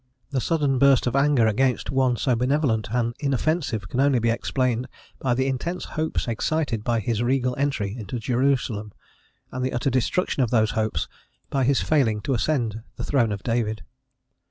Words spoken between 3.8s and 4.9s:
can only be explained